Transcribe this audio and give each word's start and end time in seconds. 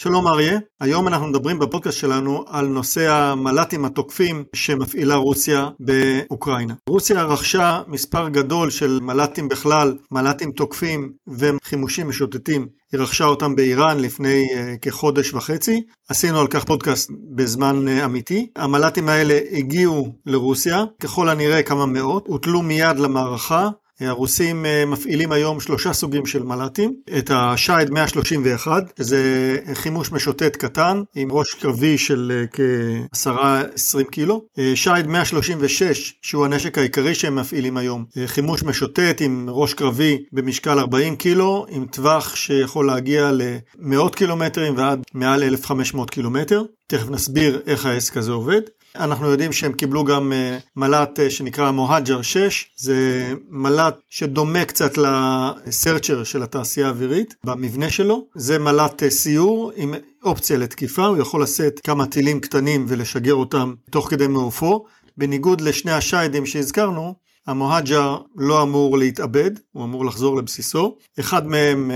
שלום 0.00 0.26
אריה, 0.26 0.58
היום 0.80 1.08
אנחנו 1.08 1.26
מדברים 1.26 1.58
בפודקאסט 1.58 1.98
שלנו 1.98 2.44
על 2.48 2.66
נושא 2.66 3.12
המל"טים 3.12 3.84
התוקפים 3.84 4.44
שמפעילה 4.54 5.14
רוסיה 5.14 5.68
באוקראינה. 5.80 6.74
רוסיה 6.88 7.22
רכשה 7.22 7.82
מספר 7.86 8.28
גדול 8.28 8.70
של 8.70 8.98
מל"טים 9.02 9.48
בכלל, 9.48 9.96
מל"טים 10.10 10.52
תוקפים 10.52 11.12
וחימושים 11.38 12.08
משוטטים. 12.08 12.66
היא 12.92 13.00
רכשה 13.00 13.24
אותם 13.24 13.56
באיראן 13.56 14.00
לפני 14.00 14.46
uh, 14.50 14.78
כחודש 14.82 15.34
וחצי. 15.34 15.82
עשינו 16.08 16.40
על 16.40 16.46
כך 16.46 16.64
פודקאסט 16.64 17.10
בזמן 17.34 17.84
uh, 17.88 18.04
אמיתי. 18.04 18.50
המל"טים 18.56 19.08
האלה 19.08 19.38
הגיעו 19.52 20.14
לרוסיה, 20.26 20.84
ככל 21.00 21.28
הנראה 21.28 21.62
כמה 21.62 21.86
מאות, 21.86 22.26
הוטלו 22.26 22.62
מיד 22.62 22.98
למערכה. 22.98 23.68
הרוסים 24.00 24.66
אה, 24.66 24.84
מפעילים 24.86 25.32
היום 25.32 25.60
שלושה 25.60 25.92
סוגים 25.92 26.26
של 26.26 26.42
מל"טים, 26.42 26.94
את 27.18 27.30
השייד 27.34 27.90
131, 27.90 28.92
שזה 28.98 29.56
חימוש 29.74 30.12
משוטט 30.12 30.56
קטן 30.56 31.02
עם 31.14 31.32
ראש 31.32 31.54
קרבי 31.54 31.98
של 31.98 32.32
אה, 32.34 32.46
כ-10-20 32.52 34.10
קילו, 34.10 34.44
אה, 34.58 34.72
שייד 34.74 35.06
136, 35.06 36.14
שהוא 36.22 36.44
הנשק 36.44 36.78
העיקרי 36.78 37.14
שהם 37.14 37.36
מפעילים 37.36 37.76
היום, 37.76 38.04
חימוש 38.26 38.62
משוטט 38.62 39.20
עם 39.20 39.46
ראש 39.50 39.74
קרבי 39.74 40.18
במשקל 40.32 40.78
40 40.78 41.16
קילו, 41.16 41.66
עם 41.68 41.86
טווח 41.86 42.36
שיכול 42.36 42.86
להגיע 42.86 43.30
למאות 43.32 44.14
קילומטרים 44.14 44.76
ועד 44.76 45.02
מעל 45.14 45.42
1,500 45.42 46.10
קילומטר. 46.10 46.62
תכף 46.86 47.10
נסביר 47.10 47.60
איך 47.66 47.86
העסק 47.86 48.16
הזה 48.16 48.32
עובד. 48.32 48.60
אנחנו 48.98 49.30
יודעים 49.30 49.52
שהם 49.52 49.72
קיבלו 49.72 50.04
גם 50.04 50.32
אה, 50.32 50.58
מל"ט 50.76 51.20
אה, 51.20 51.30
שנקרא 51.30 51.70
מוהג'ר 51.70 52.22
6, 52.22 52.70
זה 52.76 53.32
מל"ט 53.48 53.94
שדומה 54.10 54.64
קצת 54.64 54.98
לסרצ'ר 54.98 56.24
של 56.24 56.42
התעשייה 56.42 56.86
האווירית 56.86 57.34
במבנה 57.44 57.90
שלו, 57.90 58.26
זה 58.34 58.58
מל"ט 58.58 59.02
אה, 59.02 59.10
סיור 59.10 59.72
עם 59.76 59.94
אופציה 60.24 60.58
לתקיפה, 60.58 61.06
הוא 61.06 61.18
יכול 61.18 61.42
לשאת 61.42 61.80
כמה 61.80 62.06
טילים 62.06 62.40
קטנים 62.40 62.84
ולשגר 62.88 63.34
אותם 63.34 63.74
תוך 63.90 64.10
כדי 64.10 64.26
מעופו, 64.26 64.84
בניגוד 65.16 65.60
לשני 65.60 65.92
השיידים 65.92 66.46
שהזכרנו, 66.46 67.14
המוהג'ר 67.46 68.18
לא 68.36 68.62
אמור 68.62 68.98
להתאבד, 68.98 69.50
הוא 69.72 69.84
אמור 69.84 70.04
לחזור 70.04 70.36
לבסיסו, 70.36 70.96
אחד 71.20 71.46
מהם 71.46 71.90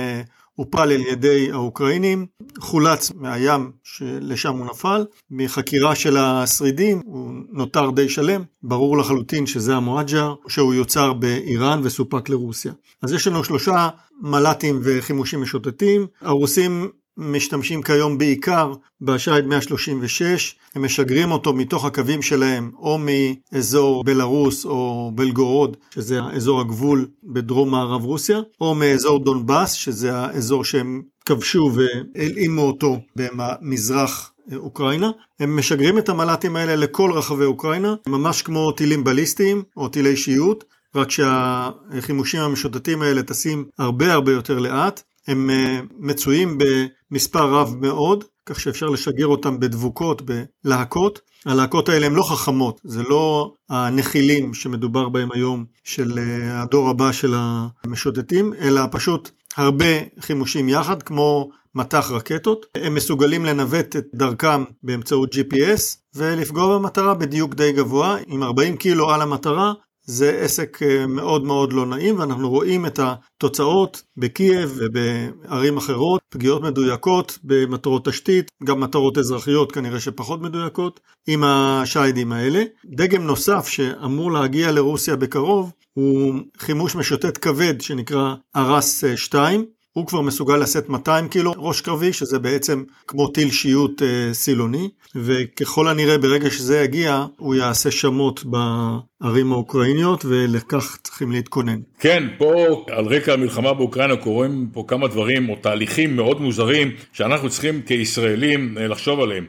הופל 0.55 0.93
על 0.93 1.01
ידי 1.01 1.53
האוקראינים, 1.53 2.27
חולץ 2.59 3.13
מהים 3.15 3.73
שלשם 3.85 4.57
הוא 4.57 4.67
נפל, 4.67 5.05
מחקירה 5.31 5.95
של 5.95 6.17
השרידים 6.17 7.01
הוא 7.05 7.33
נותר 7.51 7.91
די 7.91 8.09
שלם, 8.09 8.43
ברור 8.63 8.99
לחלוטין 8.99 9.47
שזה 9.47 9.77
המואג'ר, 9.77 10.35
שהוא 10.49 10.75
יוצר 10.75 11.13
באיראן 11.13 11.81
וסופק 11.83 12.29
לרוסיה. 12.29 12.73
אז 13.03 13.13
יש 13.13 13.27
לנו 13.27 13.45
שלושה 13.45 13.89
מל"טים 14.21 14.81
וחימושים 14.85 15.43
משוטטים, 15.43 16.07
הרוסים 16.21 16.89
משתמשים 17.17 17.83
כיום 17.83 18.19
בעיקר 18.19 18.73
בשייד 19.01 19.47
136, 19.47 20.55
הם 20.75 20.85
משגרים 20.85 21.31
אותו 21.33 21.53
מתוך 21.53 21.85
הקווים 21.85 22.23
שלהם 22.23 22.71
או 22.79 22.99
מאזור 22.99 24.05
בלרוס 24.05 24.65
או 24.65 25.11
בלגורוד, 25.15 25.77
שזה 25.95 26.21
אזור 26.21 26.61
הגבול 26.61 27.07
בדרום 27.25 27.71
מערב 27.71 28.05
רוסיה, 28.05 28.41
או 28.61 28.75
מאזור 28.75 29.19
דונבאס, 29.19 29.73
שזה 29.73 30.17
האזור 30.17 30.65
שהם 30.65 31.03
כבשו 31.25 31.71
והלאימו 31.75 32.63
אותו 32.63 33.01
במזרח 33.17 34.33
אוקראינה. 34.57 35.11
הם 35.41 35.57
משגרים 35.57 35.99
את 35.99 36.09
המל"טים 36.09 36.57
האלה 36.57 36.77
לכל 36.77 37.13
רחבי 37.13 37.45
אוקראינה, 37.45 37.95
ממש 38.09 38.43
כמו 38.43 38.73
טילים 38.73 39.05
בליסטיים 39.05 39.63
או 39.77 39.89
טילי 39.89 40.17
שיוט, 40.17 40.65
רק 40.95 41.11
שהחימושים 41.11 42.41
המשוטטים 42.41 43.03
האלה 43.03 43.23
טסים 43.23 43.65
הרבה 43.79 44.13
הרבה 44.13 44.33
יותר 44.33 44.59
לאט. 44.59 45.03
הם 45.29 45.51
אה, 45.51 45.81
מצויים 45.99 46.59
במספר 46.59 47.55
רב 47.55 47.75
מאוד, 47.81 48.25
כך 48.47 48.61
שאפשר 48.61 48.89
לשגר 48.89 49.27
אותם 49.27 49.61
בדבוקות, 49.61 50.23
בלהקות. 50.23 51.21
הלהקות 51.47 51.89
האלה 51.89 52.07
הן 52.07 52.15
לא 52.15 52.23
חכמות, 52.23 52.81
זה 52.85 53.03
לא 53.03 53.55
הנחילים 53.71 54.55
שמדובר 54.55 55.09
בהם 55.09 55.29
היום 55.33 55.65
של 55.85 56.19
אה, 56.19 56.63
הדור 56.63 56.89
הבא 56.89 57.13
של 57.13 57.35
המשוטטים, 57.37 58.55
אלא 58.55 58.83
פשוט 58.91 59.31
הרבה 59.57 59.87
חימושים 60.21 60.69
יחד, 60.69 61.03
כמו 61.03 61.51
מטח 61.75 62.11
רקטות. 62.11 62.67
הם 62.75 62.95
מסוגלים 62.95 63.45
לנווט 63.45 63.97
את 63.97 64.07
דרכם 64.15 64.65
באמצעות 64.83 65.35
GPS 65.35 65.97
ולפגוע 66.15 66.79
במטרה 66.79 67.15
בדיוק 67.15 67.55
די 67.55 67.73
גבוה, 67.73 68.17
עם 68.27 68.43
40 68.43 68.77
קילו 68.77 69.11
על 69.11 69.23
המטרה 69.23 69.73
זה 70.05 70.41
עסק 70.41 70.83
אה, 70.83 71.07
מאוד 71.07 71.45
מאוד 71.45 71.73
לא 71.73 71.87
נעים 71.87 72.19
ואנחנו 72.19 72.51
רואים 72.51 72.87
את 72.87 73.01
התוצאות 73.03 74.03
בקייב 74.17 74.77
ובערים 74.77 75.77
אחרות, 75.77 76.21
פגיעות 76.29 76.63
מדויקות 76.63 77.39
במטרות 77.45 78.09
תשתית, 78.09 78.51
גם 78.65 78.81
מטרות 78.81 79.19
אזרחיות 79.19 79.73
כנראה 79.73 80.01
שפחות 80.01 80.41
מדויקות, 80.41 81.01
עם 81.27 81.45
השיידים 81.45 82.33
האלה. 82.33 82.63
דגם 82.85 83.23
נוסף 83.23 83.69
שאמור 83.69 84.33
להגיע 84.33 84.73
לרוסיה 84.73 85.17
בקרוב 85.17 85.73
הוא 85.95 86.35
חימוש 86.59 86.97
משוטט 86.97 87.39
כבד 87.41 87.81
שנקרא 87.81 88.35
ארס 88.57 89.05
2. 89.17 89.65
הוא 89.93 90.07
כבר 90.07 90.21
מסוגל 90.21 90.57
לשאת 90.57 90.89
200 90.89 91.29
קילו 91.29 91.53
ראש 91.57 91.81
קרבי, 91.81 92.13
שזה 92.13 92.39
בעצם 92.39 92.83
כמו 93.07 93.29
טיל 93.29 93.51
שיוט 93.51 94.03
אה, 94.03 94.35
סילוני, 94.35 94.89
וככל 95.15 95.89
הנראה 95.89 96.19
ברגע 96.19 96.51
שזה 96.51 96.81
יגיע, 96.81 97.25
הוא 97.37 97.55
יעשה 97.55 97.91
שמות 97.91 98.45
בערים 98.45 99.53
האוקראיניות, 99.53 100.25
ולכך 100.25 100.99
צריכים 101.03 101.33
להתכונן. 101.33 101.81
כן, 102.01 102.29
פה 102.39 102.85
על 102.91 103.05
רקע 103.05 103.33
המלחמה 103.33 103.75
באוקראינה 103.75 104.17
קורים 104.17 104.69
פה 104.73 104.85
כמה 104.89 105.09
דברים, 105.09 105.49
או 105.49 105.57
תהליכים 105.57 106.17
מאוד 106.17 106.41
מוזרים, 106.41 106.91
שאנחנו 107.13 107.51
צריכים 107.51 107.83
כישראלים 107.83 108.79
אה, 108.79 108.89
לחשוב 108.89 109.21
עליהם. 109.21 109.47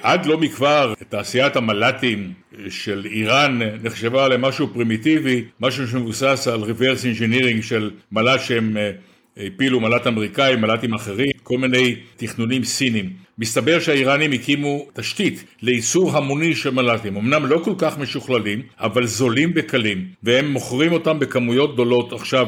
עד 0.00 0.26
לא 0.26 0.38
מכבר, 0.38 0.94
תעשיית 1.08 1.56
המל"טים 1.56 2.32
של 2.68 3.06
איראן 3.10 3.58
נחשבה 3.82 4.28
למשהו 4.28 4.68
פרימיטיבי, 4.72 5.44
משהו 5.60 5.88
שמבוסס 5.88 6.48
על 6.52 6.62
reverse 6.62 7.02
engineering 7.02 7.62
של 7.62 7.90
מל"ט 8.12 8.40
שהם 8.40 8.76
אה, 8.76 8.90
הפילו 9.36 9.80
מל"ט 9.80 10.06
אמריקאי, 10.06 10.56
מל"טים 10.56 10.94
אחרים, 10.94 11.30
כל 11.42 11.58
מיני 11.58 11.96
תכנונים 12.16 12.64
סינים. 12.64 13.10
מסתבר 13.38 13.80
שהאיראנים 13.80 14.32
הקימו 14.32 14.86
תשתית 14.92 15.44
לייצור 15.62 16.16
המוני 16.16 16.54
של 16.54 16.70
מל"טים, 16.70 17.16
אמנם 17.16 17.46
לא 17.46 17.58
כל 17.64 17.74
כך 17.78 17.98
משוכללים, 17.98 18.62
אבל 18.80 19.06
זולים 19.06 19.52
וקלים, 19.54 20.04
והם 20.22 20.52
מוכרים 20.52 20.92
אותם 20.92 21.18
בכמויות 21.18 21.74
גדולות 21.74 22.12
עכשיו 22.12 22.46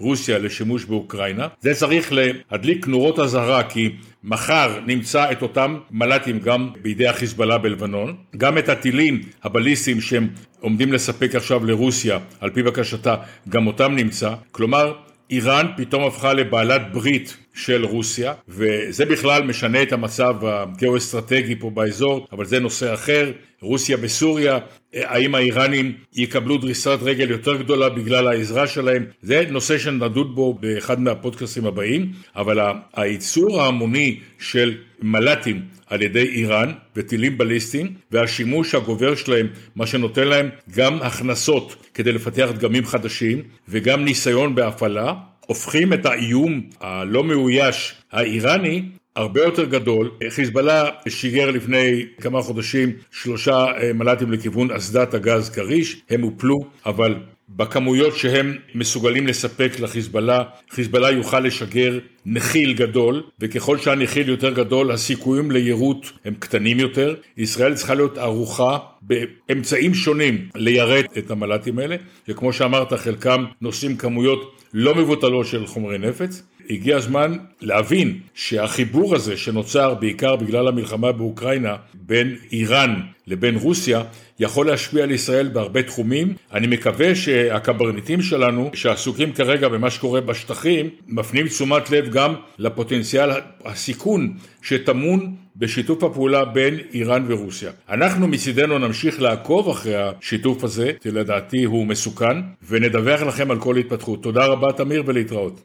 לרוסיה 0.00 0.38
לשימוש 0.38 0.84
באוקראינה. 0.84 1.48
זה 1.60 1.74
צריך 1.74 2.12
להדליק 2.12 2.86
נורות 2.86 3.18
אזהרה, 3.18 3.62
כי 3.62 3.90
מחר 4.24 4.80
נמצא 4.86 5.32
את 5.32 5.42
אותם 5.42 5.76
מל"טים 5.90 6.38
גם 6.38 6.68
בידי 6.82 7.08
החיזבאללה 7.08 7.58
בלבנון, 7.58 8.16
גם 8.36 8.58
את 8.58 8.68
הטילים 8.68 9.20
הבליסטיים 9.42 10.00
שהם 10.00 10.28
עומדים 10.60 10.92
לספק 10.92 11.34
עכשיו 11.34 11.64
לרוסיה, 11.64 12.18
על 12.40 12.50
פי 12.50 12.62
בקשתה, 12.62 13.16
גם 13.48 13.66
אותם 13.66 13.94
נמצא. 13.94 14.34
כלומר, 14.52 14.92
איראן 15.32 15.66
פתאום 15.76 16.04
הפכה 16.04 16.32
לבעלת 16.32 16.92
ברית 16.92 17.36
של 17.54 17.84
רוסיה, 17.84 18.32
וזה 18.48 19.04
בכלל 19.04 19.42
משנה 19.42 19.82
את 19.82 19.92
המצב 19.92 20.36
הגיאו-אסטרטגי 20.42 21.56
פה 21.56 21.70
באזור, 21.70 22.26
אבל 22.32 22.44
זה 22.44 22.60
נושא 22.60 22.94
אחר. 22.94 23.32
רוסיה 23.62 23.96
בסוריה, 23.96 24.58
האם 24.94 25.34
האיראנים 25.34 25.92
יקבלו 26.14 26.58
דריסת 26.58 26.98
רגל 27.02 27.30
יותר 27.30 27.56
גדולה 27.56 27.88
בגלל 27.88 28.28
העזרה 28.28 28.66
שלהם, 28.66 29.04
זה 29.22 29.44
נושא 29.50 29.78
שנדון 29.78 30.34
בו 30.34 30.54
באחד 30.54 31.00
מהפודקאסטים 31.00 31.66
הבאים, 31.66 32.12
אבל 32.36 32.58
הייצור 32.96 33.62
ההמוני 33.62 34.20
של 34.38 34.74
מל"טים 35.02 35.60
על 35.86 36.02
ידי 36.02 36.22
איראן 36.22 36.72
וטילים 36.96 37.38
בליסטיים 37.38 37.94
והשימוש 38.10 38.74
הגובר 38.74 39.14
שלהם, 39.14 39.46
מה 39.76 39.86
שנותן 39.86 40.28
להם 40.28 40.48
גם 40.76 41.02
הכנסות 41.02 41.76
כדי 41.94 42.12
לפתח 42.12 42.48
דגמים 42.54 42.86
חדשים 42.86 43.42
וגם 43.68 44.04
ניסיון 44.04 44.54
בהפעלה, 44.54 45.14
הופכים 45.46 45.92
את 45.92 46.06
האיום 46.06 46.60
הלא 46.80 47.24
מאויש 47.24 47.94
האיראני 48.12 48.82
הרבה 49.16 49.42
יותר 49.42 49.64
גדול. 49.64 50.10
חיזבאללה 50.28 50.90
שיגר 51.08 51.50
לפני 51.50 52.06
כמה 52.20 52.42
חודשים 52.42 52.92
שלושה 53.10 53.66
אה, 53.66 53.92
מל"טים 53.92 54.32
לכיוון 54.32 54.70
אסדת 54.70 55.14
הגז 55.14 55.50
כריש, 55.50 56.00
הם 56.10 56.22
הופלו, 56.22 56.64
אבל 56.86 57.14
בכמויות 57.48 58.16
שהם 58.16 58.56
מסוגלים 58.74 59.26
לספק 59.26 59.72
לחיזבאללה, 59.80 60.42
חיזבאללה 60.70 61.10
יוכל 61.10 61.40
לשגר 61.40 61.98
נחיל 62.26 62.72
גדול, 62.72 63.22
וככל 63.40 63.78
שהנחיל 63.78 64.28
יותר 64.28 64.52
גדול 64.54 64.90
הסיכויים 64.90 65.50
ליירוט 65.50 66.06
הם 66.24 66.34
קטנים 66.38 66.80
יותר. 66.80 67.14
ישראל 67.36 67.74
צריכה 67.74 67.94
להיות 67.94 68.18
ערוכה 68.18 68.78
באמצעים 69.02 69.94
שונים 69.94 70.48
ליירט 70.54 71.18
את 71.18 71.30
המל"טים 71.30 71.78
האלה, 71.78 71.96
וכמו 72.28 72.52
שאמרת 72.52 72.92
חלקם 72.92 73.44
נושאים 73.60 73.96
כמויות 73.96 74.56
לא 74.74 74.94
מבוטלות 74.94 75.46
של 75.46 75.66
חומרי 75.66 75.98
נפץ. 75.98 76.42
הגיע 76.72 76.96
הזמן 76.96 77.36
להבין 77.60 78.18
שהחיבור 78.34 79.14
הזה 79.14 79.36
שנוצר 79.36 79.94
בעיקר 79.94 80.36
בגלל 80.36 80.68
המלחמה 80.68 81.12
באוקראינה 81.12 81.76
בין 81.94 82.36
איראן 82.52 83.00
לבין 83.26 83.56
רוסיה 83.56 84.02
יכול 84.40 84.66
להשפיע 84.66 85.02
על 85.02 85.10
ישראל 85.10 85.48
בהרבה 85.48 85.82
תחומים. 85.82 86.34
אני 86.52 86.66
מקווה 86.66 87.14
שהקברניטים 87.14 88.22
שלנו 88.22 88.70
שעסוקים 88.74 89.32
כרגע 89.32 89.68
במה 89.68 89.90
שקורה 89.90 90.20
בשטחים 90.20 90.90
מפנים 91.08 91.48
תשומת 91.48 91.90
לב 91.90 92.08
גם 92.08 92.34
לפוטנציאל 92.58 93.30
הסיכון 93.64 94.34
שטמון 94.62 95.34
בשיתוף 95.56 96.04
הפעולה 96.04 96.44
בין 96.44 96.78
איראן 96.94 97.24
ורוסיה. 97.28 97.70
אנחנו 97.88 98.28
מצידנו 98.28 98.78
נמשיך 98.78 99.22
לעקוב 99.22 99.68
אחרי 99.68 99.94
השיתוף 99.96 100.64
הזה, 100.64 100.92
שלדעתי 101.04 101.64
הוא 101.64 101.86
מסוכן, 101.86 102.36
ונדווח 102.68 103.22
לכם 103.22 103.50
על 103.50 103.58
כל 103.58 103.76
התפתחות. 103.76 104.22
תודה 104.22 104.46
רבה 104.46 104.72
תמיר 104.72 105.02
ולהתראות. 105.06 105.60